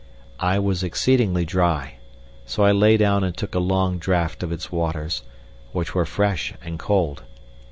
I 0.39 0.57
was 0.57 0.81
exceedingly 0.81 1.45
dry, 1.45 1.97
so 2.47 2.63
I 2.63 2.71
lay 2.71 2.97
down 2.97 3.23
and 3.23 3.37
took 3.37 3.53
a 3.53 3.59
long 3.59 3.99
draught 3.99 4.41
of 4.41 4.51
its 4.51 4.71
waters, 4.71 5.21
which 5.73 5.93
were 5.93 6.05
fresh 6.07 6.55
and 6.65 6.79
cold. 6.79 7.21